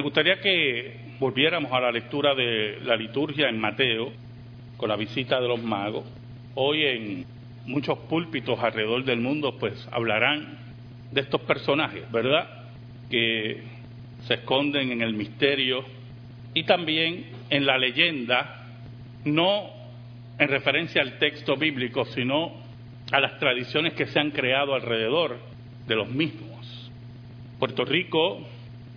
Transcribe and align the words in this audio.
Me 0.00 0.04
gustaría 0.04 0.40
que 0.40 0.94
volviéramos 1.18 1.70
a 1.72 1.78
la 1.78 1.92
lectura 1.92 2.34
de 2.34 2.78
la 2.84 2.96
liturgia 2.96 3.50
en 3.50 3.60
Mateo, 3.60 4.10
con 4.78 4.88
la 4.88 4.96
visita 4.96 5.38
de 5.38 5.46
los 5.46 5.62
magos. 5.62 6.06
Hoy 6.54 6.86
en 6.86 7.26
muchos 7.66 7.98
púlpitos 8.08 8.58
alrededor 8.60 9.04
del 9.04 9.20
mundo 9.20 9.58
pues 9.58 9.86
hablarán 9.92 10.56
de 11.12 11.20
estos 11.20 11.42
personajes, 11.42 12.10
¿verdad? 12.10 12.48
Que 13.10 13.62
se 14.22 14.34
esconden 14.36 14.90
en 14.90 15.02
el 15.02 15.12
misterio 15.12 15.84
y 16.54 16.64
también 16.64 17.26
en 17.50 17.66
la 17.66 17.76
leyenda, 17.76 18.68
no 19.26 19.68
en 20.38 20.48
referencia 20.48 21.02
al 21.02 21.18
texto 21.18 21.56
bíblico, 21.56 22.06
sino 22.06 22.54
a 23.12 23.20
las 23.20 23.38
tradiciones 23.38 23.92
que 23.92 24.06
se 24.06 24.18
han 24.18 24.30
creado 24.30 24.74
alrededor 24.74 25.36
de 25.86 25.94
los 25.94 26.08
mismos. 26.08 26.90
Puerto 27.58 27.84
Rico 27.84 28.46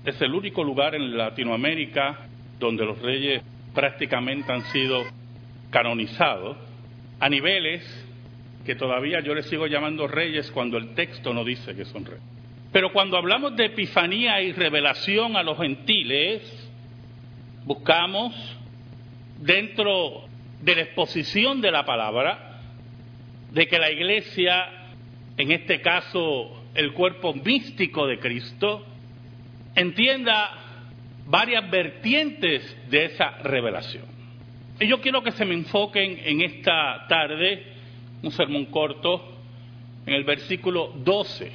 es 0.05 0.21
el 0.21 0.33
único 0.33 0.63
lugar 0.63 0.95
en 0.95 1.17
Latinoamérica 1.17 2.27
donde 2.59 2.85
los 2.85 3.02
reyes 3.02 3.41
prácticamente 3.73 4.52
han 4.52 4.63
sido 4.66 5.03
canonizados 5.70 6.57
a 7.20 7.30
niveles 7.30 7.84
que 8.66 8.75
todavía 8.75 9.20
yo 9.21 9.34
les 9.34 9.45
sigo 9.47 9.67
llamando 9.67 10.08
reyes 10.08 10.52
cuando 10.52 10.77
el 10.77 10.94
texto 10.94 11.34
no 11.34 11.44
dice 11.44 11.75
que 11.75 11.85
son 11.85 12.05
reyes. 12.05 12.23
Pero 12.71 12.91
cuando 12.91 13.17
hablamos 13.17 13.55
de 13.55 13.66
epifanía 13.66 14.41
y 14.41 14.52
revelación 14.52 15.38
a 15.38 15.44
los 15.44 15.58
gentiles, 15.58 16.41
buscamos 17.66 18.33
dentro 19.39 20.23
de 20.61 20.75
la 20.75 20.81
exposición 20.81 21.61
de 21.61 21.72
la 21.72 21.85
palabra, 21.85 22.59
de 23.52 23.67
que 23.67 23.77
la 23.77 23.91
iglesia, 23.91 24.66
en 25.38 25.52
este 25.52 25.81
caso 25.81 26.63
el 26.73 26.94
cuerpo 26.94 27.33
místico 27.33 28.08
de 28.08 28.17
Cristo, 28.20 28.85
entienda 29.76 30.52
varias 31.26 31.70
vertientes 31.70 32.90
de 32.90 33.05
esa 33.05 33.31
revelación. 33.44 34.05
Y 34.80 34.88
yo 34.88 35.02
quiero 35.02 35.23
que 35.23 35.31
se 35.31 35.45
me 35.45 35.53
enfoquen 35.53 36.20
en 36.23 36.42
esta 36.42 37.06
tarde, 37.08 37.64
un 38.22 38.31
sermón 38.31 38.66
corto, 38.66 39.38
en 40.06 40.14
el 40.14 40.23
versículo 40.23 40.92
12, 40.97 41.52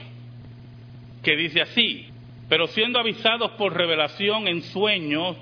que 1.22 1.36
dice 1.36 1.60
así, 1.60 2.06
pero 2.48 2.66
siendo 2.68 2.98
avisados 2.98 3.52
por 3.52 3.74
revelación 3.74 4.48
en 4.48 4.62
sueños 4.62 5.36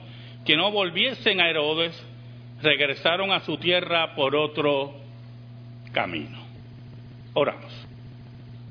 que 0.45 0.57
no 0.57 0.73
volviesen 0.73 1.41
a 1.41 1.49
Herodes, 1.49 2.05
regresaron 2.63 3.31
a 3.33 3.41
su 3.41 3.59
tierra 3.59 4.15
por 4.15 4.35
otro 4.35 4.95
camino. 5.93 6.39
Oramos. 7.35 7.73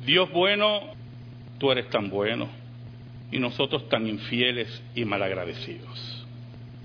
Dios 0.05 0.29
bueno, 0.31 0.81
tú 1.59 1.71
eres 1.71 1.89
tan 1.89 2.09
bueno 2.09 2.64
y 3.31 3.39
nosotros 3.39 3.89
tan 3.89 4.07
infieles 4.07 4.83
y 4.93 5.05
malagradecidos. 5.05 6.25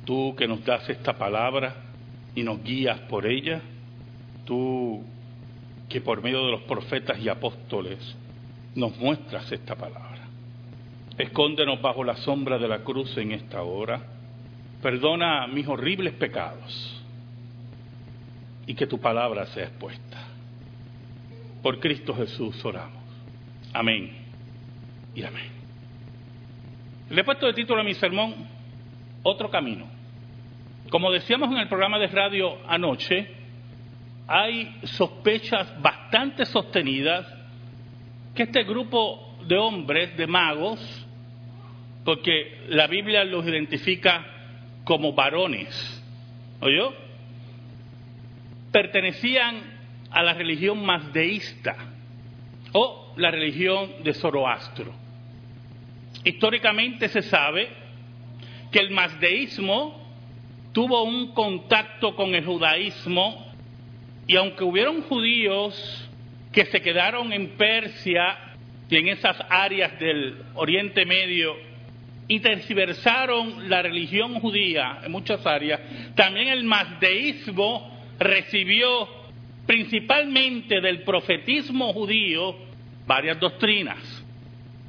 Tú 0.04 0.34
que 0.36 0.48
nos 0.48 0.64
das 0.64 0.88
esta 0.88 1.16
palabra 1.16 1.76
y 2.34 2.42
nos 2.42 2.62
guías 2.62 2.98
por 3.00 3.26
ella, 3.26 3.60
tú 4.44 5.02
que 5.88 6.00
por 6.00 6.22
medio 6.22 6.44
de 6.46 6.52
los 6.52 6.62
profetas 6.62 7.18
y 7.18 7.28
apóstoles 7.28 7.98
nos 8.74 8.96
muestras 8.98 9.50
esta 9.52 9.74
palabra. 9.74 10.20
Escóndenos 11.18 11.82
bajo 11.82 12.02
la 12.02 12.16
sombra 12.16 12.58
de 12.58 12.68
la 12.68 12.78
cruz 12.78 13.16
en 13.18 13.32
esta 13.32 13.62
hora. 13.62 14.00
Perdona 14.80 15.46
mis 15.48 15.68
horribles 15.68 16.14
pecados 16.14 17.02
y 18.66 18.74
que 18.74 18.86
tu 18.86 18.98
palabra 18.98 19.46
sea 19.46 19.64
expuesta. 19.64 20.28
Por 21.62 21.78
Cristo 21.78 22.14
Jesús 22.14 22.64
oramos. 22.64 23.02
Amén 23.74 24.10
y 25.14 25.22
amén. 25.22 25.59
Le 27.10 27.22
he 27.22 27.24
puesto 27.24 27.46
de 27.46 27.54
título 27.54 27.80
a 27.80 27.84
mi 27.84 27.94
sermón 27.94 28.34
Otro 29.24 29.50
Camino. 29.50 29.84
Como 30.90 31.10
decíamos 31.10 31.50
en 31.50 31.58
el 31.58 31.68
programa 31.68 31.98
de 31.98 32.06
radio 32.06 32.56
anoche, 32.68 33.28
hay 34.28 34.76
sospechas 34.84 35.82
bastante 35.82 36.46
sostenidas 36.46 37.26
que 38.32 38.44
este 38.44 38.62
grupo 38.62 39.36
de 39.44 39.58
hombres, 39.58 40.16
de 40.16 40.28
magos, 40.28 40.78
porque 42.04 42.66
la 42.68 42.86
Biblia 42.86 43.24
los 43.24 43.44
identifica 43.44 44.24
como 44.84 45.12
varones, 45.12 45.68
¿oyó? 46.60 46.92
Pertenecían 48.70 49.56
a 50.12 50.22
la 50.22 50.34
religión 50.34 50.84
mazdeísta 50.84 51.74
o 52.72 53.14
la 53.16 53.32
religión 53.32 54.04
de 54.04 54.14
Zoroastro. 54.14 55.09
Históricamente 56.24 57.08
se 57.08 57.22
sabe 57.22 57.68
que 58.70 58.78
el 58.78 58.90
mazdeísmo 58.90 60.00
tuvo 60.72 61.02
un 61.02 61.32
contacto 61.32 62.14
con 62.14 62.34
el 62.34 62.44
judaísmo 62.44 63.46
y 64.26 64.36
aunque 64.36 64.64
hubieron 64.64 65.02
judíos 65.02 66.08
que 66.52 66.66
se 66.66 66.80
quedaron 66.80 67.32
en 67.32 67.50
Persia 67.56 68.38
y 68.88 68.96
en 68.96 69.08
esas 69.08 69.36
áreas 69.48 69.98
del 69.98 70.36
Oriente 70.54 71.04
Medio 71.06 71.56
y 72.28 72.38
terciversaron 72.40 73.68
la 73.68 73.82
religión 73.82 74.38
judía 74.40 75.00
en 75.04 75.10
muchas 75.10 75.44
áreas, 75.46 75.80
también 76.14 76.48
el 76.48 76.64
mazdeísmo 76.64 77.98
recibió 78.18 79.08
principalmente 79.66 80.80
del 80.80 81.02
profetismo 81.02 81.92
judío 81.92 82.54
varias 83.06 83.40
doctrinas 83.40 83.98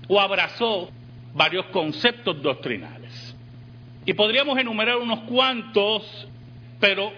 o 0.08 0.20
abrazó 0.20 0.92
varios 1.34 1.66
conceptos 1.68 2.42
doctrinales. 2.42 3.36
Y 4.06 4.14
podríamos 4.14 4.58
enumerar 4.58 4.98
unos 4.98 5.22
cuantos, 5.22 6.28
pero 6.80 7.12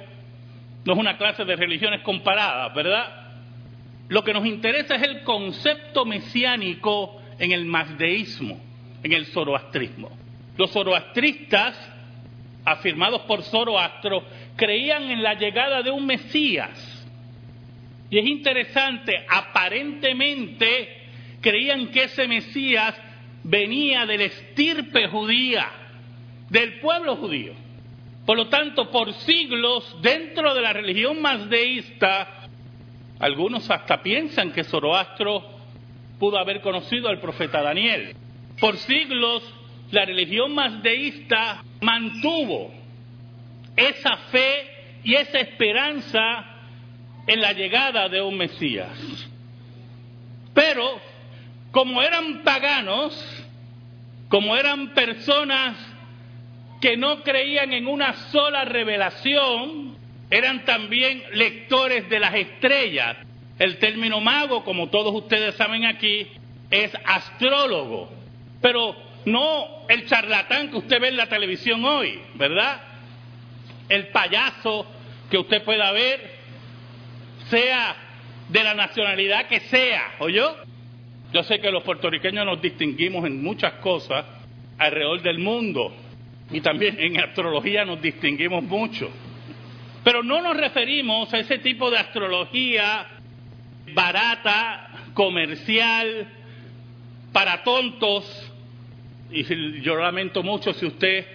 no 0.86 0.94
es 0.94 1.00
una 1.00 1.18
clase 1.18 1.46
de 1.46 1.56
religiones 1.56 2.02
comparadas, 2.02 2.74
¿verdad? 2.76 3.24
Lo 4.10 4.24
que 4.24 4.34
nos 4.34 4.46
interesa 4.46 4.96
es 4.96 5.04
el 5.04 5.24
concepto 5.24 6.06
mesiánico 6.06 7.22
en 7.40 7.52
el 7.52 7.66
mazdeísmo, 7.66 8.60
en 9.02 9.14
el 9.14 9.26
zoroastrismo. 9.28 10.12
Los 10.58 10.72
zoroastristas, 10.72 11.76
afirmados 12.66 13.22
por 13.22 13.44
Zoroastro, 13.44 14.24
creían 14.56 15.10
en 15.10 15.24
la 15.24 15.34
llegada 15.34 15.82
de 15.82 15.92
un 15.92 16.06
Mesías. 16.06 17.06
Y 18.10 18.20
es 18.20 18.26
interesante, 18.28 19.26
aparentemente 19.28 21.02
creían 21.42 21.88
que 21.88 22.04
ese 22.04 22.28
Mesías 22.28 22.96
venía 23.44 24.06
del 24.06 24.22
estirpe 24.22 25.08
judía, 25.08 25.68
del 26.50 26.80
pueblo 26.80 27.16
judío. 27.18 27.54
Por 28.26 28.38
lo 28.38 28.48
tanto, 28.48 28.90
por 28.90 29.14
siglos, 29.14 29.98
dentro 30.02 30.54
de 30.54 30.62
la 30.62 30.72
religión 30.72 31.22
mazdeísta, 31.22 32.48
algunos 33.20 33.70
hasta 33.70 34.02
piensan 34.02 34.52
que 34.52 34.64
Zoroastro 34.64 35.44
pudo 36.20 36.38
haber 36.38 36.62
conocido 36.62 37.10
al 37.10 37.20
profeta 37.20 37.62
Daniel. 37.62 38.16
Por 38.60 38.78
siglos, 38.78 39.44
la 39.92 40.06
religión 40.06 40.54
mazdeísta 40.56 41.64
mantuvo 41.82 42.72
esa 43.76 44.16
fe 44.32 45.00
y 45.04 45.16
esa 45.16 45.40
esperanza 45.40 46.46
en 47.28 47.42
la 47.42 47.52
llegada 47.54 48.08
de 48.08 48.22
un 48.22 48.38
Mesías. 48.38 48.98
Pero 50.54 51.02
como 51.74 52.04
eran 52.04 52.44
paganos, 52.44 53.20
como 54.30 54.56
eran 54.56 54.94
personas 54.94 55.76
que 56.80 56.96
no 56.98 57.24
creían 57.24 57.74
en 57.74 57.88
una 57.88 58.14
sola 58.30 58.64
revelación, 58.64 59.98
eran 60.30 60.66
también 60.66 61.24
lectores 61.32 62.08
de 62.10 62.20
las 62.20 62.36
estrellas. 62.36 63.18
El 63.58 63.80
término 63.80 64.22
mago, 64.22 64.64
como 64.64 64.90
todos 64.90 65.16
ustedes 65.16 65.56
saben 65.56 65.86
aquí, 65.86 66.28
es 66.70 66.96
astrólogo, 67.06 68.12
pero 68.62 68.96
no 69.26 69.88
el 69.90 70.06
charlatán 70.06 70.70
que 70.70 70.78
usted 70.78 71.02
ve 71.02 71.08
en 71.08 71.18
la 71.18 71.28
televisión 71.28 71.84
hoy, 71.84 72.22
¿verdad? 72.36 72.82
El 73.90 74.10
payaso 74.10 74.86
que 75.32 75.40
usted 75.40 75.64
pueda 75.64 75.92
ver, 75.92 76.36
sea 77.50 77.96
de 78.50 78.64
la 78.64 78.76
nacionalidad 78.76 79.48
que 79.48 79.60
sea, 79.62 80.18
¿oyó? 80.20 80.56
Yo 81.34 81.42
sé 81.42 81.60
que 81.60 81.72
los 81.72 81.82
puertorriqueños 81.82 82.46
nos 82.46 82.62
distinguimos 82.62 83.26
en 83.26 83.42
muchas 83.42 83.74
cosas 83.74 84.24
alrededor 84.78 85.20
del 85.24 85.40
mundo 85.40 85.92
y 86.52 86.62
también 86.62 86.96
en 87.00 87.20
astrología 87.20 87.84
nos 87.86 88.00
distinguimos 88.00 88.64
mucho. 88.64 89.10
Pero 90.04 90.22
no 90.22 90.42
nos 90.42 90.56
referimos 90.56 91.34
a 91.34 91.40
ese 91.40 91.58
tipo 91.58 91.90
de 91.90 91.98
astrología 91.98 93.08
barata, 93.96 94.92
comercial, 95.16 96.28
para 97.32 97.64
tontos. 97.64 98.52
Y 99.32 99.82
yo 99.82 99.96
lamento 99.96 100.44
mucho 100.44 100.72
si 100.74 100.86
usted, 100.86 101.26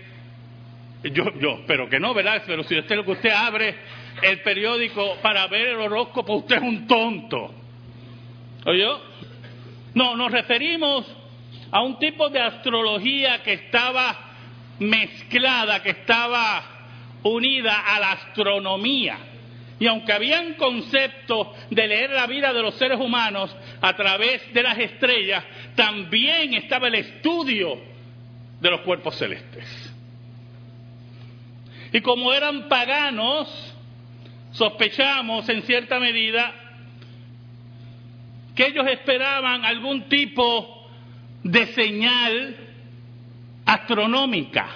yo, 1.03 1.25
yo 1.41 1.55
espero 1.55 1.89
que 1.89 1.99
no, 1.99 2.15
¿verdad? 2.15 2.44
Pero 2.47 2.62
si 2.62 2.79
usted 2.79 2.94
lo 2.94 3.05
que 3.05 3.12
usted 3.12 3.31
abre 3.31 3.75
el 4.23 4.43
periódico 4.43 5.17
para 5.23 5.49
ver 5.49 5.71
el 5.71 5.81
horóscopo, 5.81 6.37
usted 6.37 6.56
es 6.56 6.62
un 6.62 6.87
tonto. 6.87 7.53
¿Oyó? 8.65 9.07
No, 9.94 10.17
nos 10.17 10.31
referimos 10.31 11.06
a 11.70 11.82
un 11.82 11.99
tipo 11.99 12.29
de 12.29 12.40
astrología 12.40 13.43
que 13.43 13.55
estaba 13.55 14.29
mezclada 14.79 15.82
que 15.82 15.90
estaba 15.90 16.62
unida 17.23 17.81
a 17.81 18.00
la 18.00 18.12
astronomía. 18.12 19.19
Y 19.81 19.87
aunque 19.87 20.12
habían 20.12 20.55
conceptos 20.55 21.49
de 21.70 21.87
leer 21.87 22.11
la 22.11 22.26
vida 22.26 22.52
de 22.52 22.62
los 22.62 22.75
seres 22.75 22.99
humanos 22.99 23.55
a 23.81 23.94
través 23.94 24.52
de 24.52 24.62
las 24.62 24.79
estrellas, 24.79 25.44
también 25.76 26.55
estaba 26.55 26.88
el 26.88 26.96
estudio 26.96 27.79
de 28.61 28.70
los 28.70 28.81
cuerpos 28.81 29.17
celestes. 29.17 29.94
Y 31.93 32.00
como 32.00 32.32
eran 32.32 32.69
paganos, 32.69 33.49
sospechamos 34.50 35.49
en 35.49 35.62
cierta 35.62 36.00
medida 36.00 36.52
que 38.58 38.66
ellos 38.66 38.88
esperaban 38.88 39.64
algún 39.64 40.08
tipo 40.08 40.84
de 41.44 41.64
señal 41.66 42.56
astronómica. 43.64 44.66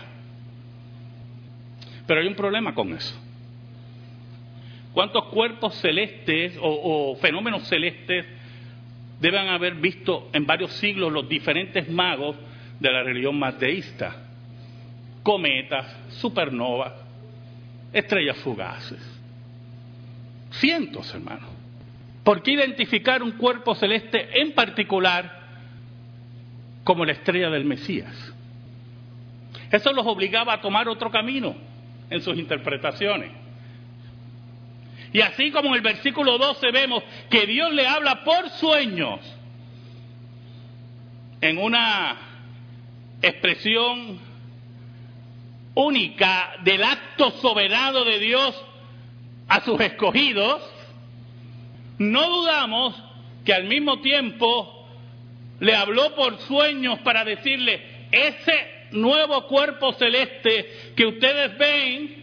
Pero 2.06 2.20
hay 2.20 2.28
un 2.28 2.36
problema 2.36 2.76
con 2.76 2.92
eso. 2.92 3.20
¿Cuántos 4.92 5.24
cuerpos 5.24 5.74
celestes 5.80 6.56
o, 6.62 7.16
fenómenos 7.20 7.66
celestes 7.66 8.24
deben 9.20 9.48
haber 9.48 9.74
visto 9.74 10.28
en 10.32 10.46
varios 10.46 10.72
siglos 10.74 11.12
los 11.12 11.28
diferentes 11.28 11.90
magos 11.90 12.36
de 12.78 12.88
la 12.88 13.02
religión 13.02 13.36
mateísta? 13.36 14.14
Cometas, 15.24 15.92
supernovas, 16.20 16.92
estrellas 17.92 18.36
fugaces. 18.44 19.00
Cientos, 20.52 21.12
hermanos. 21.12 21.51
¿Por 22.24 22.42
qué 22.42 22.52
identificar 22.52 23.22
un 23.22 23.32
cuerpo 23.32 23.74
celeste 23.74 24.40
en 24.40 24.52
particular 24.52 25.40
como 26.84 27.04
la 27.04 27.12
estrella 27.12 27.50
del 27.50 27.64
Mesías? 27.64 28.32
Eso 29.70 29.92
los 29.92 30.06
obligaba 30.06 30.54
a 30.54 30.60
tomar 30.60 30.88
otro 30.88 31.10
camino 31.10 31.56
en 32.10 32.20
sus 32.20 32.36
interpretaciones. 32.38 33.32
Y 35.12 35.20
así 35.20 35.50
como 35.50 35.68
en 35.68 35.74
el 35.74 35.80
versículo 35.80 36.38
12 36.38 36.70
vemos 36.70 37.02
que 37.28 37.46
Dios 37.46 37.72
le 37.72 37.86
habla 37.86 38.22
por 38.24 38.48
sueños, 38.50 39.20
en 41.40 41.58
una 41.58 42.16
expresión 43.20 44.18
única 45.74 46.54
del 46.62 46.84
acto 46.84 47.30
soberano 47.32 48.04
de 48.04 48.18
Dios 48.20 48.64
a 49.48 49.60
sus 49.60 49.80
escogidos, 49.80 50.62
no 52.10 52.28
dudamos 52.28 53.02
que 53.44 53.52
al 53.52 53.64
mismo 53.64 54.00
tiempo 54.00 54.88
le 55.60 55.74
habló 55.74 56.14
por 56.14 56.38
sueños 56.40 56.98
para 57.00 57.24
decirle, 57.24 57.80
ese 58.10 58.88
nuevo 58.92 59.46
cuerpo 59.46 59.92
celeste 59.92 60.92
que 60.96 61.06
ustedes 61.06 61.56
ven, 61.56 62.16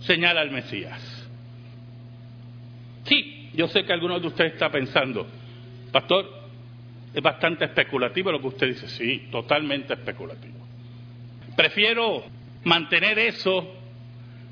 señala 0.00 0.42
al 0.42 0.50
Mesías. 0.50 1.00
Sí, 3.04 3.50
yo 3.54 3.68
sé 3.68 3.84
que 3.84 3.92
algunos 3.92 4.20
de 4.20 4.28
ustedes 4.28 4.52
está 4.52 4.70
pensando, 4.70 5.26
pastor, 5.90 6.42
es 7.14 7.22
bastante 7.22 7.64
especulativo 7.64 8.32
lo 8.32 8.40
que 8.40 8.48
usted 8.48 8.68
dice. 8.68 8.88
Sí, 8.88 9.28
totalmente 9.30 9.94
especulativo. 9.94 10.58
Prefiero 11.56 12.24
mantener 12.64 13.18
eso, 13.18 13.81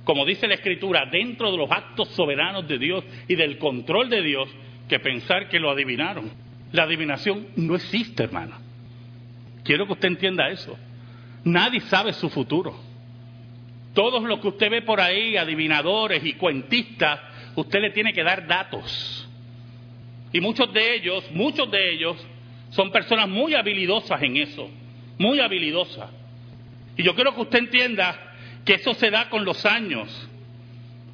como 0.05 0.25
dice 0.25 0.49
la 0.49 0.55
Escritura, 0.55 1.07
dentro 1.07 1.51
de 1.51 1.59
los 1.59 1.71
actos 1.71 2.09
soberanos 2.09 2.67
de 2.67 2.79
Dios 2.79 3.05
y 3.29 3.35
del 3.35 3.59
control 3.59 4.09
de 4.09 4.23
Dios, 4.23 4.49
que 4.89 4.99
pensar 4.99 5.49
que 5.49 5.61
lo 5.61 5.71
adivinaron. 5.71 6.31
La 6.73 6.85
adivinación 6.85 7.49
no 7.57 7.77
existe, 7.77 8.25
hermano. 8.25 8.57
Quiero 9.63 9.87
que 9.87 9.93
usted 9.93 10.09
entienda 10.09 10.49
eso. 10.49 10.77
Nadie 11.45 11.81
sabe 11.81 12.13
su 12.13 12.29
futuro. 12.29 12.75
Todos 13.95 14.23
los 14.23 14.41
que 14.41 14.49
usted 14.49 14.71
ve 14.71 14.83
por 14.83 15.01
ahí, 15.01 15.37
adivinadores 15.37 16.25
y 16.25 16.35
cuentistas, 16.35 17.21
usted 17.57 17.81
le 17.81 17.91
tiene 17.91 18.13
que 18.13 18.23
dar 18.23 18.47
datos. 18.47 19.29
Y 20.33 20.41
muchos 20.41 20.73
de 20.73 20.95
ellos, 20.95 21.29
muchos 21.33 21.71
de 21.71 21.93
ellos 21.93 22.17
son 22.71 22.93
personas 22.93 23.29
muy 23.29 23.55
habilidosas 23.55 24.23
en 24.23 24.37
eso, 24.37 24.71
muy 25.19 25.41
habilidosas. 25.41 26.09
Y 26.97 27.03
yo 27.03 27.15
quiero 27.15 27.35
que 27.35 27.41
usted 27.41 27.59
entienda 27.59 28.30
que 28.65 28.75
eso 28.75 28.95
se 28.95 29.11
da 29.11 29.29
con 29.29 29.45
los 29.45 29.65
años. 29.67 30.29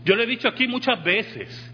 Yo 0.05 0.15
le 0.17 0.25
he 0.25 0.27
dicho 0.27 0.49
aquí 0.49 0.67
muchas 0.67 1.03
veces. 1.03 1.73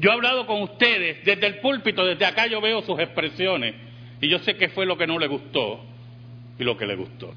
Yo 0.00 0.10
he 0.10 0.12
hablado 0.12 0.46
con 0.46 0.62
ustedes 0.62 1.24
desde 1.24 1.46
el 1.46 1.58
púlpito, 1.58 2.04
desde 2.04 2.24
acá 2.24 2.46
yo 2.46 2.60
veo 2.60 2.82
sus 2.82 2.98
expresiones 3.00 3.74
y 4.20 4.28
yo 4.28 4.38
sé 4.40 4.56
qué 4.56 4.68
fue 4.68 4.86
lo 4.86 4.96
que 4.96 5.06
no 5.06 5.18
le 5.18 5.26
gustó 5.26 5.84
y 6.58 6.64
lo 6.64 6.76
que 6.76 6.86
le 6.86 6.94
gustó. 6.94 7.34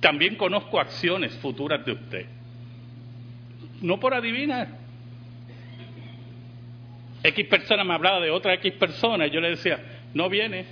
También 0.00 0.36
conozco 0.36 0.80
acciones 0.80 1.34
futuras 1.38 1.84
de 1.84 1.92
usted. 1.92 2.26
No 3.82 4.00
por 4.00 4.14
adivinar, 4.14 4.68
X 7.22 7.46
persona 7.46 7.84
me 7.84 7.94
hablaba 7.94 8.20
de 8.20 8.30
otra 8.30 8.54
X 8.54 8.74
persona 8.74 9.26
y 9.26 9.30
yo 9.30 9.40
le 9.40 9.50
decía, 9.50 9.82
no 10.12 10.28
viene. 10.28 10.66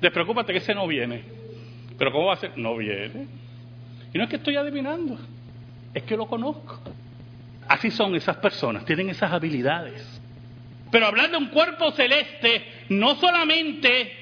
Despreocúpate 0.00 0.52
que 0.52 0.58
ese 0.58 0.74
no 0.74 0.86
viene. 0.86 1.22
Pero 1.98 2.12
¿cómo 2.12 2.26
va 2.26 2.34
a 2.34 2.36
ser? 2.36 2.56
No 2.56 2.76
viene. 2.76 3.26
No 4.18 4.24
es 4.24 4.30
que 4.30 4.36
estoy 4.36 4.56
adivinando, 4.56 5.16
es 5.94 6.02
que 6.02 6.16
lo 6.16 6.26
conozco. 6.26 6.80
Así 7.68 7.92
son 7.92 8.16
esas 8.16 8.36
personas, 8.38 8.84
tienen 8.84 9.10
esas 9.10 9.30
habilidades. 9.30 10.04
Pero 10.90 11.06
hablando 11.06 11.38
de 11.38 11.44
un 11.44 11.50
cuerpo 11.50 11.92
celeste, 11.92 12.64
no 12.88 13.14
solamente 13.14 14.12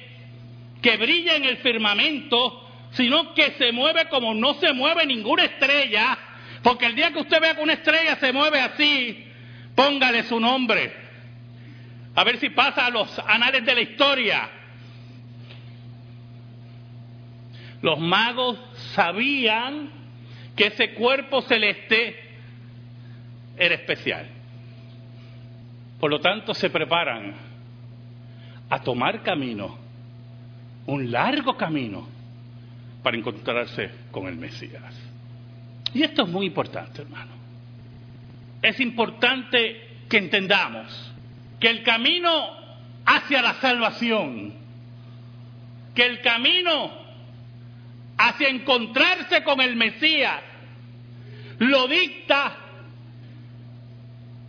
que 0.83 0.97
brilla 0.97 1.35
en 1.35 1.45
el 1.45 1.57
firmamento, 1.57 2.69
sino 2.91 3.33
que 3.33 3.53
se 3.53 3.71
mueve 3.71 4.07
como 4.07 4.35
no 4.35 4.53
se 4.59 4.71
mueve 4.71 5.03
ninguna 5.07 5.45
estrella, 5.45 6.15
porque 6.61 6.85
el 6.85 6.93
día 6.93 7.11
que 7.11 7.21
usted 7.21 7.41
vea 7.41 7.55
que 7.55 7.63
una 7.63 7.73
estrella 7.73 8.17
se 8.17 8.31
mueve 8.31 8.61
así, 8.61 9.23
Póngale 9.73 10.23
su 10.25 10.39
nombre. 10.39 10.93
A 12.13 12.23
ver 12.23 12.37
si 12.37 12.51
pasa 12.51 12.85
a 12.85 12.91
los 12.91 13.17
anales 13.17 13.65
de 13.65 13.73
la 13.73 13.81
historia. 13.81 14.49
Los 17.87 17.99
magos 18.01 18.59
sabían 18.95 19.89
que 20.57 20.67
ese 20.67 20.93
cuerpo 20.93 21.41
celeste 21.43 22.19
era 23.57 23.75
especial. 23.75 24.27
Por 25.97 26.11
lo 26.11 26.19
tanto, 26.19 26.53
se 26.53 26.69
preparan 26.69 27.33
a 28.69 28.81
tomar 28.81 29.23
camino, 29.23 29.77
un 30.85 31.09
largo 31.09 31.55
camino, 31.55 32.05
para 33.01 33.15
encontrarse 33.15 33.89
con 34.11 34.27
el 34.27 34.35
Mesías. 34.35 34.93
Y 35.93 36.03
esto 36.03 36.23
es 36.23 36.27
muy 36.27 36.47
importante, 36.47 37.03
hermano 37.03 37.37
es 38.61 38.81
importante 38.81 39.99
que 40.09 40.17
entendamos 40.17 41.13
que 41.57 41.69
el 41.69 41.83
camino 41.83 42.49
hacia 43.05 43.41
la 43.41 43.53
salvación, 43.61 44.53
que 45.95 46.05
el 46.05 46.19
camino 46.19 47.06
hacia 48.17 48.49
encontrarse 48.49 49.43
con 49.43 49.61
el 49.61 49.75
Mesías, 49.75 50.41
lo 51.59 51.87
dicta, 51.87 52.55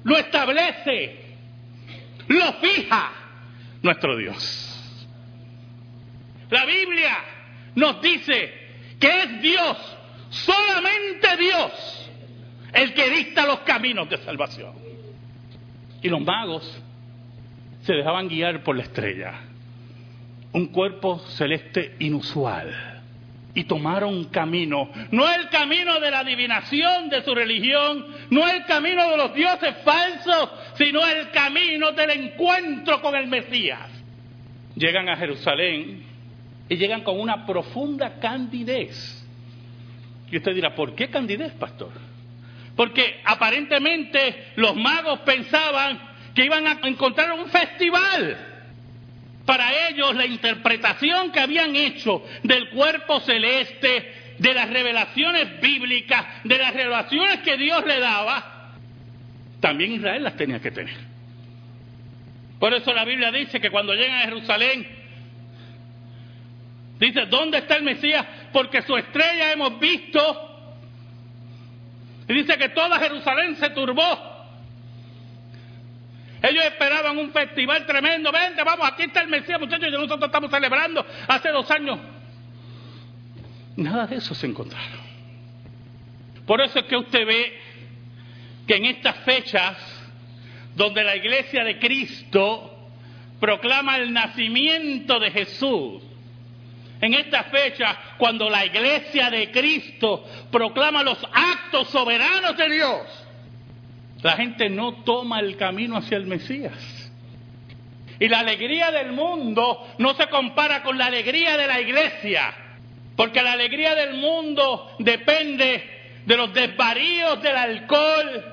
lo 0.04 0.16
establece, 0.16 1.36
lo 2.28 2.52
fija 2.54 3.12
nuestro 3.82 4.16
Dios. 4.16 4.64
La 6.50 6.64
Biblia 6.64 7.18
nos 7.74 8.00
dice 8.00 8.52
que 8.98 9.22
es 9.22 9.42
Dios, 9.42 9.76
solamente 10.30 11.36
Dios, 11.36 12.10
el 12.72 12.94
que 12.94 13.10
dicta 13.10 13.46
los 13.46 13.60
caminos 13.60 14.08
de 14.08 14.18
salvación. 14.18 14.72
Y 16.02 16.08
los 16.08 16.20
magos 16.20 16.82
se 17.82 17.92
dejaban 17.94 18.28
guiar 18.28 18.62
por 18.62 18.76
la 18.76 18.82
estrella, 18.82 19.34
un 20.52 20.68
cuerpo 20.68 21.18
celeste 21.18 21.96
inusual. 21.98 22.97
Y 23.54 23.64
tomaron 23.64 24.24
camino, 24.26 24.90
no 25.10 25.32
el 25.32 25.48
camino 25.48 25.98
de 25.98 26.10
la 26.10 26.20
adivinación 26.20 27.08
de 27.08 27.22
su 27.22 27.34
religión, 27.34 28.06
no 28.30 28.48
el 28.48 28.64
camino 28.66 29.10
de 29.10 29.16
los 29.16 29.34
dioses 29.34 29.74
falsos, 29.84 30.50
sino 30.74 31.04
el 31.04 31.30
camino 31.30 31.92
del 31.92 32.10
encuentro 32.10 33.00
con 33.00 33.16
el 33.16 33.26
Mesías. 33.26 33.90
Llegan 34.76 35.08
a 35.08 35.16
Jerusalén 35.16 36.04
y 36.68 36.76
llegan 36.76 37.02
con 37.02 37.18
una 37.18 37.46
profunda 37.46 38.20
candidez. 38.20 39.26
Y 40.30 40.36
usted 40.36 40.54
dirá, 40.54 40.74
¿por 40.74 40.94
qué 40.94 41.08
candidez, 41.08 41.52
pastor? 41.54 41.90
porque 42.78 43.20
aparentemente 43.24 44.52
los 44.54 44.76
magos 44.76 45.18
pensaban 45.22 45.98
que 46.32 46.44
iban 46.44 46.64
a 46.64 46.78
encontrar 46.84 47.32
un 47.32 47.48
festival. 47.48 48.47
Para 49.48 49.88
ellos 49.88 50.14
la 50.14 50.26
interpretación 50.26 51.32
que 51.32 51.40
habían 51.40 51.74
hecho 51.74 52.22
del 52.42 52.68
cuerpo 52.68 53.18
celeste, 53.20 54.34
de 54.36 54.52
las 54.52 54.68
revelaciones 54.68 55.58
bíblicas, 55.58 56.44
de 56.44 56.58
las 56.58 56.74
revelaciones 56.74 57.38
que 57.38 57.56
Dios 57.56 57.82
le 57.86 57.98
daba, 57.98 58.74
también 59.58 59.92
Israel 59.92 60.22
las 60.22 60.36
tenía 60.36 60.60
que 60.60 60.70
tener. 60.70 60.94
Por 62.58 62.74
eso 62.74 62.92
la 62.92 63.06
Biblia 63.06 63.32
dice 63.32 63.58
que 63.58 63.70
cuando 63.70 63.94
llegan 63.94 64.18
a 64.18 64.24
Jerusalén, 64.24 64.86
dice, 66.98 67.24
¿dónde 67.24 67.56
está 67.56 67.76
el 67.76 67.84
Mesías 67.84 68.26
porque 68.52 68.82
su 68.82 68.94
estrella 68.98 69.50
hemos 69.50 69.80
visto. 69.80 70.74
Y 72.28 72.34
dice 72.34 72.58
que 72.58 72.68
toda 72.68 72.98
Jerusalén 72.98 73.56
se 73.56 73.70
turbó. 73.70 74.37
Ellos 76.42 76.64
esperaban 76.64 77.18
un 77.18 77.32
festival 77.32 77.84
tremendo. 77.86 78.30
Vente, 78.30 78.62
vamos, 78.62 78.86
aquí 78.88 79.04
está 79.04 79.22
el 79.22 79.28
Mesías, 79.28 79.58
muchachos, 79.58 79.88
y 79.88 79.92
nosotros 79.92 80.22
estamos 80.24 80.50
celebrando 80.50 81.04
hace 81.26 81.50
dos 81.50 81.70
años. 81.70 81.98
Nada 83.76 84.06
de 84.06 84.16
eso 84.16 84.34
se 84.34 84.46
encontraron. 84.46 85.08
Por 86.46 86.60
eso 86.60 86.78
es 86.78 86.84
que 86.86 86.96
usted 86.96 87.26
ve 87.26 87.60
que 88.66 88.76
en 88.76 88.86
estas 88.86 89.16
fechas, 89.18 89.76
donde 90.74 91.02
la 91.04 91.16
iglesia 91.16 91.64
de 91.64 91.78
Cristo 91.78 92.88
proclama 93.40 93.96
el 93.96 94.12
nacimiento 94.12 95.18
de 95.18 95.30
Jesús, 95.30 96.02
en 97.00 97.14
esta 97.14 97.44
fecha, 97.44 97.96
cuando 98.18 98.50
la 98.50 98.64
iglesia 98.66 99.30
de 99.30 99.50
Cristo 99.50 100.24
proclama 100.50 101.02
los 101.02 101.18
actos 101.32 101.88
soberanos 101.90 102.56
de 102.56 102.68
Dios, 102.70 103.27
la 104.22 104.32
gente 104.32 104.68
no 104.68 105.04
toma 105.04 105.40
el 105.40 105.56
camino 105.56 105.96
hacia 105.96 106.16
el 106.16 106.26
Mesías. 106.26 106.74
Y 108.20 108.28
la 108.28 108.40
alegría 108.40 108.90
del 108.90 109.12
mundo 109.12 109.86
no 109.98 110.14
se 110.14 110.26
compara 110.28 110.82
con 110.82 110.98
la 110.98 111.06
alegría 111.06 111.56
de 111.56 111.66
la 111.66 111.80
iglesia, 111.80 112.52
porque 113.16 113.42
la 113.42 113.52
alegría 113.52 113.94
del 113.94 114.14
mundo 114.14 114.96
depende 114.98 116.22
de 116.26 116.36
los 116.36 116.52
desvaríos 116.52 117.40
del 117.40 117.56
alcohol, 117.56 118.44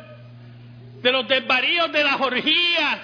de 1.02 1.12
los 1.12 1.28
desvaríos 1.28 1.92
de 1.92 2.04
las 2.04 2.22
orgías, 2.22 3.00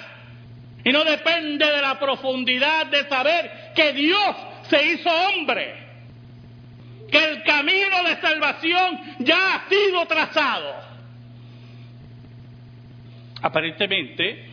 y 0.83 0.91
no 0.91 1.03
depende 1.03 1.65
de 1.65 1.81
la 1.81 1.99
profundidad 1.99 2.85
de 2.87 3.07
saber 3.07 3.71
que 3.75 3.93
Dios 3.93 4.35
se 4.69 4.85
hizo 4.93 5.09
hombre, 5.09 5.75
que 7.11 7.23
el 7.23 7.43
camino 7.43 8.03
de 8.03 8.21
salvación 8.21 9.01
ya 9.19 9.55
ha 9.55 9.69
sido 9.69 10.05
trazado. 10.05 10.90
Aparentemente, 13.41 14.45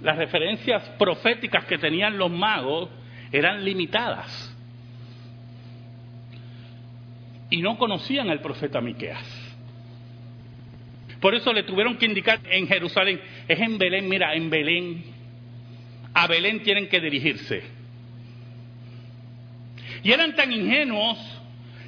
las 0.00 0.16
referencias 0.16 0.82
proféticas 0.98 1.64
que 1.64 1.78
tenían 1.78 2.16
los 2.16 2.30
magos 2.30 2.88
eran 3.32 3.64
limitadas 3.64 4.54
y 7.50 7.62
no 7.62 7.78
conocían 7.78 8.30
al 8.30 8.40
profeta 8.40 8.80
Miqueas. 8.80 9.46
Por 11.20 11.34
eso 11.34 11.52
le 11.52 11.62
tuvieron 11.62 11.96
que 11.96 12.06
indicar 12.06 12.40
en 12.50 12.66
Jerusalén, 12.66 13.20
es 13.48 13.58
en 13.58 13.78
Belén, 13.78 14.08
mira, 14.08 14.34
en 14.34 14.50
Belén, 14.50 15.04
a 16.12 16.26
Belén 16.26 16.62
tienen 16.62 16.88
que 16.88 17.00
dirigirse. 17.00 17.62
Y 20.02 20.12
eran 20.12 20.34
tan 20.34 20.52
ingenuos 20.52 21.18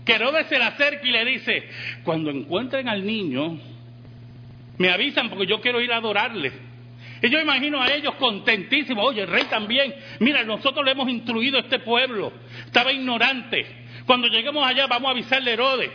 que 0.05 0.15
Herodes 0.15 0.47
se 0.47 0.59
le 0.59 0.65
acerca 0.65 1.07
y 1.07 1.13
le 1.13 1.25
dice, 1.25 1.69
cuando 2.03 2.31
encuentren 2.31 2.89
al 2.89 3.05
niño, 3.05 3.61
me 4.79 4.91
avisan 4.91 5.29
porque 5.29 5.47
yo 5.47 5.61
quiero 5.61 5.81
ir 5.81 5.93
a 5.93 5.97
adorarle. 5.97 6.53
Y 7.21 7.29
yo 7.31 7.41
imagino 7.41 7.83
a 7.83 7.93
ellos 7.93 8.15
contentísimos, 8.15 9.05
oye, 9.05 9.23
el 9.23 9.29
rey 9.29 9.45
también, 9.45 9.95
mira, 10.21 10.45
nosotros 10.45 10.85
le 10.85 10.93
hemos 10.93 11.09
instruido 11.09 11.59
a 11.59 11.63
este 11.63 11.81
pueblo, 11.81 12.33
estaba 12.65 12.93
ignorante. 12.93 13.67
Cuando 14.07 14.29
lleguemos 14.29 14.65
allá 14.67 14.87
vamos 14.87 15.09
a 15.09 15.11
avisarle 15.13 15.51
a 15.51 15.55
Herodes. 15.55 15.91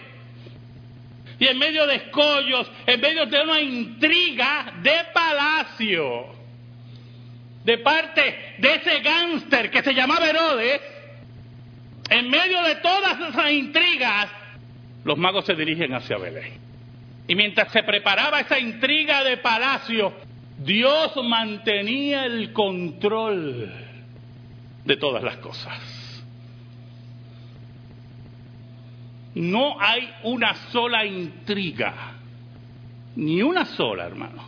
Y 1.40 1.48
en 1.48 1.58
medio 1.58 1.88
de 1.88 1.96
escollos, 1.96 2.70
en 2.86 3.02
medio 3.02 3.26
de 3.26 3.42
una 3.42 3.62
intriga 3.62 4.74
de 4.82 4.94
palacio, 5.14 6.28
de 7.64 7.78
parte 7.80 8.56
de 8.58 8.76
ese 8.76 9.00
gánster 9.00 9.72
que 9.72 9.82
se 9.82 9.94
llamaba 9.94 10.30
Herodes, 10.30 10.82
en 12.10 12.30
medio 12.30 12.62
de 12.64 12.76
todas 12.76 13.30
esas 13.30 13.52
intrigas, 13.52 14.30
los 15.06 15.18
magos 15.18 15.46
se 15.46 15.56
dirigen 15.56 15.94
hacia 15.94 16.18
Belén. 16.18 16.73
Y 17.28 17.36
mientras 17.36 17.72
se 17.72 17.84
preparaba 17.84 18.42
esa 18.42 18.60
intriga 18.60 19.24
de 19.24 19.38
palacio, 19.38 20.14
Dios 20.58 21.14
mantenía 21.24 22.26
el 22.26 22.52
control 22.52 23.72
de 24.86 24.98
todas 24.98 25.24
las 25.24 25.38
cosas. 25.38 25.80
No 29.36 29.80
hay 29.80 30.14
una 30.24 30.54
sola 30.72 31.06
intriga, 31.06 32.14
ni 33.16 33.42
una 33.42 33.66
sola, 33.66 34.06
hermano. 34.06 34.48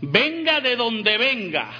Venga 0.00 0.60
de 0.60 0.76
donde 0.76 1.16
venga, 1.16 1.70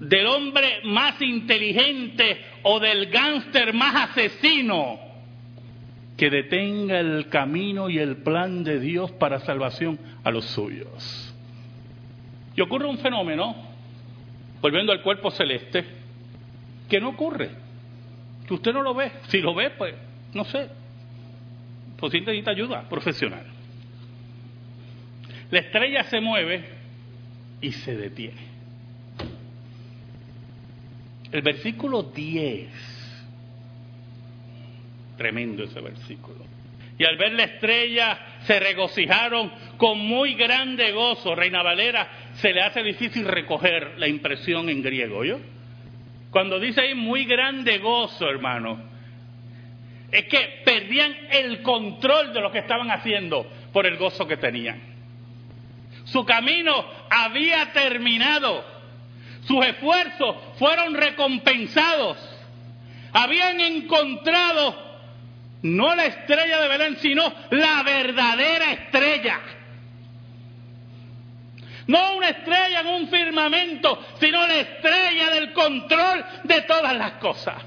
del 0.00 0.26
hombre 0.26 0.80
más 0.84 1.20
inteligente 1.20 2.44
o 2.62 2.80
del 2.80 3.06
gánster 3.06 3.72
más 3.74 4.10
asesino 4.10 5.07
que 6.18 6.30
detenga 6.30 6.98
el 6.98 7.28
camino 7.28 7.88
y 7.88 8.00
el 8.00 8.16
plan 8.16 8.64
de 8.64 8.80
Dios 8.80 9.12
para 9.12 9.38
salvación 9.38 10.00
a 10.24 10.32
los 10.32 10.46
suyos. 10.46 11.32
Y 12.56 12.60
ocurre 12.60 12.86
un 12.88 12.98
fenómeno, 12.98 13.54
volviendo 14.60 14.90
al 14.90 15.00
cuerpo 15.00 15.30
celeste, 15.30 15.84
que 16.88 17.00
no 17.00 17.10
ocurre, 17.10 17.50
que 18.48 18.52
usted 18.52 18.72
no 18.72 18.82
lo 18.82 18.94
ve. 18.94 19.12
Si 19.28 19.38
lo 19.38 19.54
ve, 19.54 19.70
pues, 19.70 19.94
no 20.34 20.44
sé, 20.44 20.68
pues 21.96 22.12
necesita 22.12 22.50
ayuda 22.50 22.88
profesional. 22.88 23.46
La 25.52 25.60
estrella 25.60 26.02
se 26.02 26.20
mueve 26.20 26.64
y 27.60 27.70
se 27.70 27.96
detiene. 27.96 28.42
El 31.30 31.42
versículo 31.42 32.02
10, 32.02 32.97
tremendo 35.18 35.64
ese 35.64 35.80
versículo. 35.80 36.46
Y 36.98 37.04
al 37.04 37.18
ver 37.18 37.32
la 37.32 37.44
estrella 37.44 38.18
se 38.46 38.58
regocijaron 38.58 39.52
con 39.76 39.98
muy 39.98 40.34
grande 40.34 40.90
gozo. 40.92 41.34
Reina 41.34 41.62
Valera, 41.62 42.08
se 42.34 42.52
le 42.52 42.62
hace 42.62 42.82
difícil 42.82 43.26
recoger 43.26 43.98
la 43.98 44.08
impresión 44.08 44.70
en 44.70 44.82
griego, 44.82 45.22
¿yo? 45.24 45.38
Cuando 46.30 46.58
dice 46.58 46.80
ahí 46.80 46.94
muy 46.94 47.26
grande 47.26 47.78
gozo, 47.78 48.28
hermano, 48.28 48.82
es 50.10 50.24
que 50.24 50.62
perdían 50.64 51.14
el 51.30 51.60
control 51.62 52.32
de 52.32 52.40
lo 52.40 52.50
que 52.50 52.60
estaban 52.60 52.90
haciendo 52.90 53.46
por 53.72 53.86
el 53.86 53.98
gozo 53.98 54.26
que 54.26 54.38
tenían. 54.38 54.80
Su 56.04 56.24
camino 56.24 56.84
había 57.10 57.70
terminado 57.72 58.78
sus 59.48 59.64
esfuerzos 59.64 60.36
fueron 60.58 60.94
recompensados. 60.94 62.18
Habían 63.12 63.58
encontrado 63.62 64.87
no 65.62 65.94
la 65.94 66.06
estrella 66.06 66.60
de 66.60 66.68
Belén, 66.68 66.96
sino 66.98 67.32
la 67.50 67.82
verdadera 67.82 68.72
estrella. 68.72 69.40
No 71.86 72.16
una 72.16 72.28
estrella 72.28 72.80
en 72.80 72.86
un 72.86 73.08
firmamento, 73.08 74.04
sino 74.20 74.46
la 74.46 74.56
estrella 74.56 75.30
del 75.30 75.52
control 75.52 76.24
de 76.44 76.62
todas 76.62 76.94
las 76.96 77.12
cosas. 77.12 77.62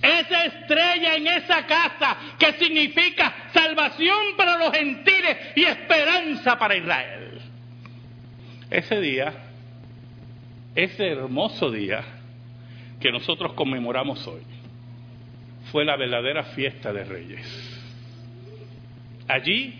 Esa 0.00 0.44
estrella 0.44 1.16
en 1.16 1.26
esa 1.26 1.66
casa 1.66 2.16
que 2.38 2.52
significa 2.54 3.50
salvación 3.52 4.36
para 4.36 4.56
los 4.56 4.72
gentiles 4.72 5.36
y 5.56 5.64
esperanza 5.64 6.58
para 6.58 6.76
Israel. 6.76 7.40
Ese 8.70 9.00
día 9.00 9.46
ese 10.76 11.08
hermoso 11.08 11.70
día 11.70 12.04
que 13.00 13.10
nosotros 13.10 13.54
conmemoramos 13.54 14.26
hoy 14.26 14.42
fue 15.72 15.84
la 15.84 15.96
verdadera 15.96 16.44
fiesta 16.44 16.92
de 16.92 17.04
reyes. 17.04 17.82
Allí, 19.28 19.74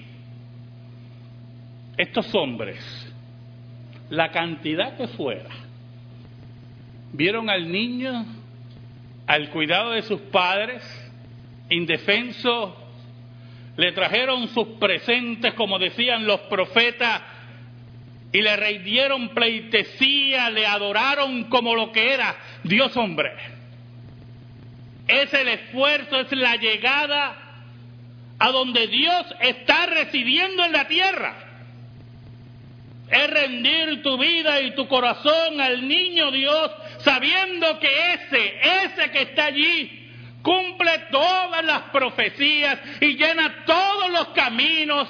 estos 1.97 2.35
hombres, 2.35 2.79
la 4.11 4.31
cantidad 4.31 4.97
que 4.97 5.09
fuera, 5.09 5.51
vieron 7.13 7.49
al 7.49 7.71
niño 7.71 8.25
al 9.27 9.51
cuidado 9.51 9.93
de 9.93 10.03
sus 10.03 10.21
padres, 10.21 10.83
indefenso, 11.69 12.77
le 13.77 13.93
trajeron 13.93 14.49
sus 14.49 14.69
presentes, 14.79 15.55
como 15.55 15.79
decían 15.79 16.27
los 16.27 16.41
profetas, 16.43 17.23
y 18.33 18.41
le 18.41 18.57
rindieron 18.57 19.31
pleitesía, 19.31 20.51
le 20.51 20.67
adoraron 20.67 21.45
como 21.45 21.75
lo 21.75 21.93
que 21.93 22.13
era 22.13 22.37
Dios 22.65 22.97
hombre. 22.97 23.56
Es 25.07 25.33
el 25.33 25.49
esfuerzo, 25.49 26.21
es 26.21 26.33
la 26.33 26.57
llegada 26.57 27.37
a 28.39 28.51
donde 28.51 28.87
Dios 28.89 29.27
está 29.41 29.87
residiendo 29.87 30.65
en 30.65 30.73
la 30.73 30.89
tierra. 30.89 31.37
Es 33.09 33.31
rendir 33.31 34.03
tu 34.03 34.19
vida 34.19 34.61
y 34.63 34.75
tu 34.75 34.89
corazón 34.89 35.61
al 35.61 35.87
niño 35.87 36.33
Dios, 36.33 36.73
sabiendo 36.99 37.79
que 37.79 37.89
ese, 38.15 38.61
ese 38.85 39.11
que 39.13 39.23
está 39.23 39.47
allí, 39.47 40.11
cumple 40.43 40.91
todas 41.11 41.65
las 41.65 41.83
profecías 41.91 42.79
y 43.01 43.17
llena 43.17 43.65
todos 43.65 44.11
los 44.11 44.29
caminos 44.29 45.09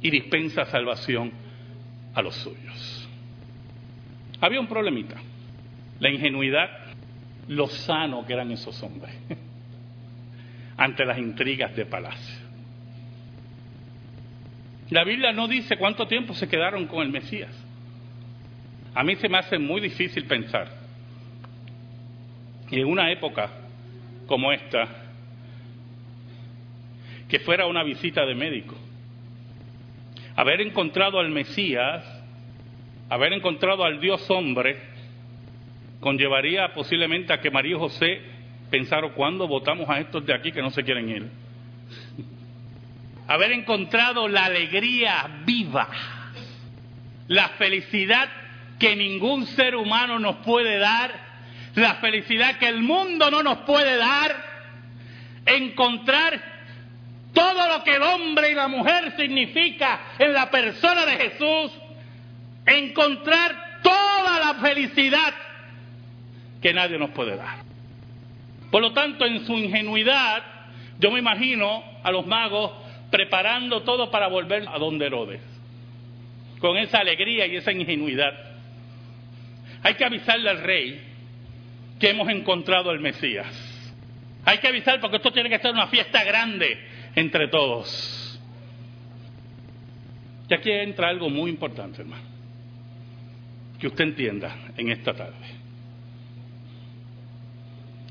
y 0.00 0.10
dispensa 0.10 0.64
salvación 0.66 1.32
a 2.14 2.22
los 2.22 2.34
suyos. 2.34 3.08
Había 4.40 4.60
un 4.60 4.66
problemita, 4.66 5.16
la 5.98 6.10
ingenuidad 6.10 6.79
lo 7.50 7.66
sano 7.66 8.24
que 8.24 8.32
eran 8.32 8.50
esos 8.52 8.80
hombres 8.82 9.12
ante 10.76 11.04
las 11.04 11.18
intrigas 11.18 11.74
de 11.74 11.84
palacio. 11.84 12.36
La 14.90 15.04
Biblia 15.04 15.32
no 15.32 15.48
dice 15.48 15.76
cuánto 15.76 16.06
tiempo 16.06 16.32
se 16.34 16.48
quedaron 16.48 16.86
con 16.86 17.02
el 17.02 17.10
Mesías. 17.10 17.50
A 18.94 19.02
mí 19.02 19.16
se 19.16 19.28
me 19.28 19.38
hace 19.38 19.58
muy 19.58 19.80
difícil 19.80 20.26
pensar. 20.26 20.68
En 22.70 22.86
una 22.86 23.10
época 23.10 23.50
como 24.26 24.52
esta, 24.52 24.86
que 27.28 27.40
fuera 27.40 27.66
una 27.66 27.82
visita 27.82 28.24
de 28.24 28.34
médico. 28.36 28.76
Haber 30.36 30.60
encontrado 30.60 31.18
al 31.18 31.30
Mesías, 31.30 32.04
haber 33.08 33.32
encontrado 33.32 33.84
al 33.84 34.00
Dios 34.00 34.28
hombre, 34.30 34.89
conllevaría 36.00 36.72
posiblemente 36.72 37.32
a 37.32 37.40
que 37.40 37.50
María 37.50 37.78
José 37.78 38.20
pensara, 38.70 39.08
¿cuándo 39.10 39.46
votamos 39.46 39.88
a 39.88 40.00
estos 40.00 40.24
de 40.24 40.34
aquí 40.34 40.52
que 40.52 40.62
no 40.62 40.70
se 40.70 40.82
quieren 40.82 41.08
ir? 41.08 41.30
haber 43.30 43.52
encontrado 43.52 44.26
la 44.26 44.46
alegría 44.46 45.42
viva, 45.44 45.88
la 47.28 47.50
felicidad 47.50 48.28
que 48.76 48.96
ningún 48.96 49.46
ser 49.46 49.76
humano 49.76 50.18
nos 50.18 50.36
puede 50.38 50.78
dar, 50.78 51.12
la 51.76 51.94
felicidad 51.96 52.58
que 52.58 52.66
el 52.66 52.82
mundo 52.82 53.30
no 53.30 53.44
nos 53.44 53.58
puede 53.58 53.96
dar, 53.98 54.34
encontrar 55.46 56.42
todo 57.32 57.68
lo 57.68 57.84
que 57.84 57.94
el 57.94 58.02
hombre 58.02 58.50
y 58.50 58.54
la 58.54 58.66
mujer 58.66 59.14
significa 59.16 60.00
en 60.18 60.32
la 60.32 60.50
persona 60.50 61.06
de 61.06 61.12
Jesús, 61.12 61.72
encontrar 62.66 63.80
toda 63.84 64.40
la 64.40 64.54
felicidad 64.54 65.32
que 66.60 66.74
nadie 66.74 66.98
nos 66.98 67.10
puede 67.10 67.36
dar. 67.36 67.58
Por 68.70 68.82
lo 68.82 68.92
tanto, 68.92 69.26
en 69.26 69.44
su 69.46 69.52
ingenuidad, 69.54 70.42
yo 70.98 71.10
me 71.10 71.18
imagino 71.18 71.82
a 72.02 72.10
los 72.12 72.26
magos 72.26 72.72
preparando 73.10 73.82
todo 73.82 74.10
para 74.10 74.28
volver 74.28 74.64
a 74.68 74.78
donde 74.78 75.06
Herodes, 75.06 75.40
con 76.60 76.76
esa 76.76 76.98
alegría 76.98 77.46
y 77.46 77.56
esa 77.56 77.72
ingenuidad. 77.72 78.32
Hay 79.82 79.94
que 79.94 80.04
avisarle 80.04 80.50
al 80.50 80.62
rey 80.62 81.00
que 81.98 82.10
hemos 82.10 82.28
encontrado 82.28 82.90
al 82.90 83.00
Mesías. 83.00 83.46
Hay 84.44 84.58
que 84.58 84.68
avisar 84.68 85.00
porque 85.00 85.16
esto 85.16 85.32
tiene 85.32 85.50
que 85.50 85.58
ser 85.58 85.72
una 85.72 85.88
fiesta 85.88 86.22
grande 86.24 86.78
entre 87.14 87.48
todos. 87.48 88.40
Y 90.48 90.54
aquí 90.54 90.70
entra 90.70 91.08
algo 91.08 91.30
muy 91.30 91.50
importante, 91.50 92.02
hermano, 92.02 92.24
que 93.78 93.86
usted 93.86 94.04
entienda 94.04 94.56
en 94.76 94.90
esta 94.90 95.14
tarde. 95.14 95.60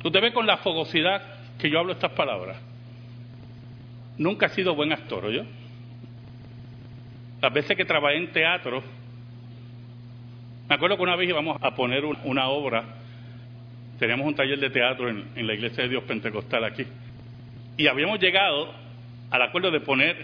Usted 0.03 0.21
ve 0.21 0.33
con 0.33 0.47
la 0.47 0.57
fogosidad 0.57 1.21
que 1.57 1.69
yo 1.69 1.79
hablo 1.79 1.93
estas 1.93 2.11
palabras 2.11 2.69
nunca 4.19 4.47
he 4.47 4.49
sido 4.49 4.75
buen 4.75 4.91
actor, 4.93 5.31
yo. 5.31 5.43
Las 7.41 7.53
veces 7.53 7.75
que 7.75 7.85
trabajé 7.85 8.17
en 8.17 8.31
teatro, 8.31 8.83
me 10.67 10.75
acuerdo 10.75 10.97
que 10.97 11.03
una 11.03 11.15
vez 11.15 11.29
íbamos 11.29 11.57
a 11.61 11.73
poner 11.73 12.03
una 12.05 12.49
obra, 12.49 12.83
teníamos 13.97 14.27
un 14.27 14.35
taller 14.35 14.59
de 14.59 14.69
teatro 14.69 15.09
en, 15.09 15.47
la 15.47 15.53
Iglesia 15.53 15.83
de 15.83 15.89
Dios 15.89 16.03
Pentecostal 16.03 16.65
aquí, 16.65 16.85
y 17.77 17.87
habíamos 17.87 18.19
llegado 18.19 18.73
al 19.31 19.41
acuerdo 19.41 19.71
de 19.71 19.79
poner 19.79 20.17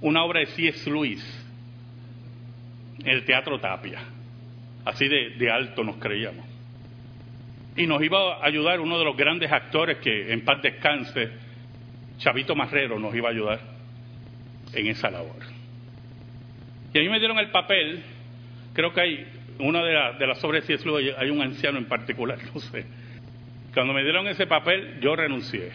una 0.00 0.22
obra 0.22 0.40
de 0.40 0.46
C.S. 0.46 0.88
Lewis 0.88 1.46
en 3.00 3.08
el 3.08 3.24
Teatro 3.24 3.58
Tapia, 3.58 3.98
así 4.84 5.08
de 5.08 5.50
alto 5.50 5.82
nos 5.82 5.96
creíamos. 5.96 6.47
Y 7.78 7.86
nos 7.86 8.02
iba 8.02 8.34
a 8.34 8.44
ayudar 8.44 8.80
uno 8.80 8.98
de 8.98 9.04
los 9.04 9.16
grandes 9.16 9.52
actores 9.52 9.98
que 9.98 10.32
en 10.32 10.44
paz 10.44 10.60
descanse, 10.60 11.30
Chavito 12.18 12.56
Marrero 12.56 12.98
nos 12.98 13.14
iba 13.14 13.28
a 13.28 13.30
ayudar 13.30 13.60
en 14.72 14.88
esa 14.88 15.12
labor. 15.12 15.36
Y 16.92 16.98
a 16.98 17.02
mí 17.02 17.08
me 17.08 17.20
dieron 17.20 17.38
el 17.38 17.52
papel, 17.52 18.02
creo 18.72 18.92
que 18.92 19.00
hay 19.00 19.28
una 19.60 19.84
de, 19.84 20.26
las 20.26 20.42
obras 20.42 20.66
de 20.66 21.14
hay 21.16 21.30
un 21.30 21.40
anciano 21.40 21.78
en 21.78 21.84
particular, 21.84 22.36
no 22.52 22.58
sé. 22.58 22.84
Cuando 23.72 23.92
me 23.92 24.02
dieron 24.02 24.26
ese 24.26 24.48
papel, 24.48 24.98
yo 25.00 25.14
renuncié. 25.14 25.70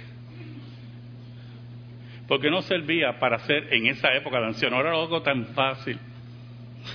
Porque 2.28 2.52
no 2.52 2.64
servía 2.64 3.18
para 3.18 3.40
ser 3.40 3.74
en 3.74 3.88
esa 3.88 4.14
época 4.14 4.42
de 4.42 4.48
anciano. 4.48 4.76
Ahora 4.76 4.92
algo 4.92 5.22
tan 5.22 5.46
fácil. 5.54 5.98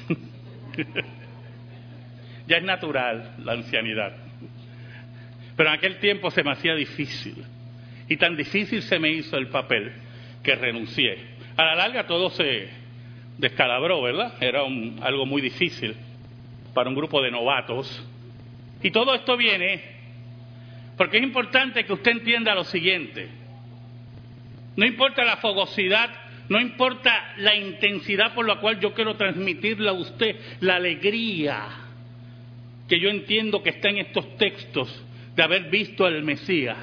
ya 2.46 2.58
es 2.58 2.62
natural 2.62 3.36
la 3.42 3.52
ancianidad. 3.52 4.27
Pero 5.58 5.70
en 5.70 5.74
aquel 5.74 5.98
tiempo 5.98 6.30
se 6.30 6.44
me 6.44 6.52
hacía 6.52 6.76
difícil. 6.76 7.34
Y 8.08 8.16
tan 8.16 8.36
difícil 8.36 8.80
se 8.80 9.00
me 9.00 9.10
hizo 9.10 9.36
el 9.36 9.48
papel 9.48 9.92
que 10.40 10.54
renuncié. 10.54 11.18
A 11.56 11.64
la 11.64 11.74
larga 11.74 12.06
todo 12.06 12.30
se 12.30 12.68
descalabró, 13.38 14.00
¿verdad? 14.00 14.34
Era 14.40 14.60
algo 14.60 15.26
muy 15.26 15.42
difícil 15.42 15.96
para 16.72 16.88
un 16.88 16.94
grupo 16.94 17.20
de 17.20 17.32
novatos. 17.32 18.06
Y 18.84 18.92
todo 18.92 19.12
esto 19.16 19.36
viene 19.36 19.82
porque 20.96 21.16
es 21.16 21.24
importante 21.24 21.84
que 21.84 21.92
usted 21.92 22.12
entienda 22.12 22.54
lo 22.54 22.62
siguiente. 22.62 23.28
No 24.76 24.86
importa 24.86 25.24
la 25.24 25.38
fogosidad, 25.38 26.08
no 26.48 26.60
importa 26.60 27.34
la 27.38 27.56
intensidad 27.56 28.32
por 28.32 28.46
la 28.46 28.60
cual 28.60 28.78
yo 28.78 28.94
quiero 28.94 29.16
transmitirle 29.16 29.88
a 29.88 29.94
usted 29.94 30.36
la 30.60 30.76
alegría 30.76 31.66
que 32.88 33.00
yo 33.00 33.10
entiendo 33.10 33.60
que 33.60 33.70
está 33.70 33.88
en 33.88 33.98
estos 33.98 34.36
textos 34.36 35.04
de 35.38 35.44
haber 35.44 35.70
visto 35.70 36.04
al 36.04 36.24
Mesías 36.24 36.76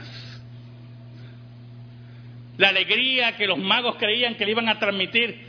la 2.58 2.70
alegría 2.70 3.36
que 3.36 3.48
los 3.48 3.58
magos 3.58 3.98
creían 3.98 4.36
que 4.36 4.46
le 4.46 4.52
iban 4.52 4.70
a 4.70 4.80
transmitir 4.80 5.42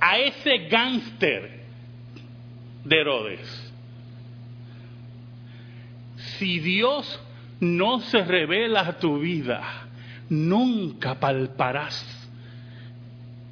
a 0.00 0.18
ese 0.18 0.66
gánster 0.66 1.60
de 2.84 3.00
Herodes. 3.00 3.72
Si 6.16 6.58
Dios 6.58 7.20
no 7.60 8.00
se 8.00 8.24
revela 8.24 8.80
a 8.80 8.98
tu 8.98 9.20
vida, 9.20 9.86
nunca 10.28 11.20
palparás 11.20 12.28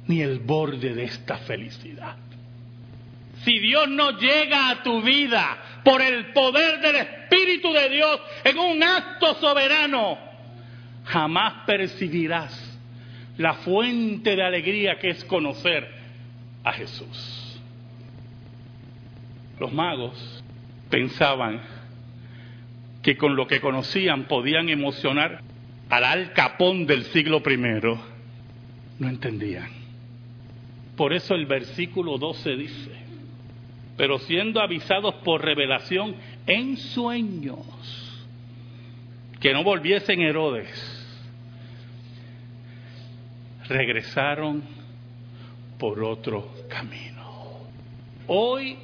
ni 0.07 0.19
el 0.19 0.39
borde 0.39 0.93
de 0.93 1.05
esta 1.05 1.37
felicidad. 1.37 2.17
Si 3.47 3.59
Dios 3.59 3.87
no 3.87 4.11
llega 4.19 4.71
a 4.71 4.83
tu 4.83 5.01
vida 5.01 5.79
por 5.81 6.01
el 6.01 6.33
poder 6.33 6.81
del 6.81 6.97
Espíritu 6.97 7.71
de 7.71 7.87
Dios 7.87 8.19
en 8.43 8.59
un 8.59 8.83
acto 8.83 9.35
soberano, 9.35 10.17
jamás 11.05 11.65
percibirás 11.65 12.77
la 13.37 13.53
fuente 13.53 14.35
de 14.35 14.43
alegría 14.43 14.99
que 14.99 15.11
es 15.11 15.23
conocer 15.23 15.89
a 16.65 16.73
Jesús. 16.73 17.57
Los 19.61 19.71
magos 19.71 20.43
pensaban 20.89 21.61
que 23.01 23.15
con 23.15 23.37
lo 23.37 23.47
que 23.47 23.61
conocían 23.61 24.25
podían 24.25 24.67
emocionar 24.67 25.39
al 25.89 26.03
Al 26.03 26.33
Capón 26.33 26.85
del 26.85 27.05
siglo 27.05 27.41
I. 27.49 27.57
No 28.99 29.07
entendían. 29.07 29.69
Por 30.97 31.13
eso 31.13 31.33
el 31.33 31.45
versículo 31.45 32.17
12 32.17 32.55
dice, 32.57 33.06
pero 33.97 34.19
siendo 34.19 34.61
avisados 34.61 35.15
por 35.15 35.43
revelación 35.43 36.15
en 36.45 36.77
sueños, 36.77 37.57
que 39.39 39.51
no 39.53 39.63
volviesen 39.63 40.21
Herodes, 40.21 40.69
regresaron 43.67 44.63
por 45.79 46.03
otro 46.03 46.53
camino. 46.69 47.17
Hoy 48.27 48.77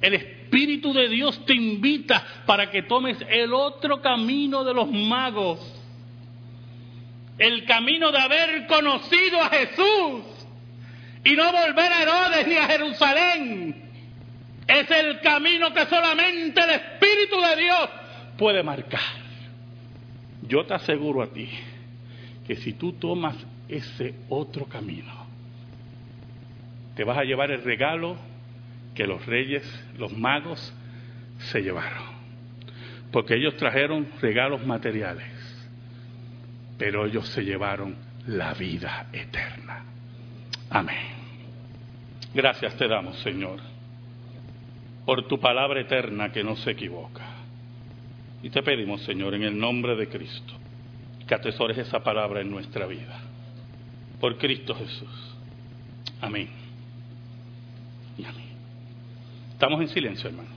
el 0.00 0.14
Espíritu 0.14 0.92
de 0.92 1.08
Dios 1.08 1.44
te 1.46 1.54
invita 1.54 2.24
para 2.44 2.70
que 2.70 2.82
tomes 2.82 3.16
el 3.28 3.54
otro 3.54 4.02
camino 4.02 4.64
de 4.64 4.74
los 4.74 4.90
magos, 4.90 5.60
el 7.38 7.64
camino 7.64 8.10
de 8.10 8.18
haber 8.18 8.66
conocido 8.66 9.40
a 9.40 9.48
Jesús 9.48 10.24
y 11.24 11.34
no 11.34 11.52
volver 11.52 11.92
a 11.92 12.02
Herodes 12.02 12.46
ni 12.48 12.56
a 12.56 12.66
Jerusalén. 12.66 13.83
Es 14.66 14.90
el 14.90 15.20
camino 15.20 15.72
que 15.72 15.86
solamente 15.86 16.60
el 16.60 16.70
Espíritu 16.70 17.40
de 17.40 17.62
Dios 17.62 17.90
puede 18.38 18.62
marcar. 18.62 19.00
Yo 20.42 20.64
te 20.64 20.74
aseguro 20.74 21.22
a 21.22 21.26
ti 21.28 21.48
que 22.46 22.56
si 22.56 22.74
tú 22.74 22.92
tomas 22.92 23.36
ese 23.68 24.14
otro 24.28 24.66
camino. 24.66 25.12
Te 26.96 27.04
vas 27.04 27.18
a 27.18 27.24
llevar 27.24 27.50
el 27.50 27.62
regalo 27.62 28.16
que 28.94 29.06
los 29.06 29.24
reyes, 29.26 29.64
los 29.98 30.16
magos, 30.16 30.72
se 31.38 31.60
llevaron. 31.60 32.14
Porque 33.10 33.34
ellos 33.34 33.56
trajeron 33.56 34.08
regalos 34.20 34.64
materiales, 34.64 35.26
pero 36.78 37.06
ellos 37.06 37.28
se 37.28 37.42
llevaron 37.42 37.96
la 38.26 38.54
vida 38.54 39.08
eterna. 39.12 39.84
Amén. 40.70 41.14
Gracias 42.32 42.76
te 42.76 42.88
damos, 42.88 43.18
Señor, 43.20 43.60
por 45.04 45.26
tu 45.28 45.38
palabra 45.38 45.80
eterna 45.80 46.32
que 46.32 46.42
no 46.42 46.56
se 46.56 46.70
equivoca. 46.70 47.24
Y 48.42 48.50
te 48.50 48.62
pedimos, 48.62 49.02
Señor, 49.02 49.34
en 49.34 49.42
el 49.42 49.58
nombre 49.58 49.96
de 49.96 50.08
Cristo, 50.08 50.54
que 51.26 51.34
atesores 51.34 51.78
esa 51.78 52.00
palabra 52.00 52.40
en 52.40 52.50
nuestra 52.50 52.86
vida. 52.86 53.20
Por 54.20 54.38
Cristo 54.38 54.74
Jesús. 54.74 55.36
Amén. 56.20 56.48
Y 58.18 58.24
amén. 58.24 58.48
Estamos 59.52 59.80
en 59.80 59.88
silencio, 59.88 60.28
hermano. 60.28 60.53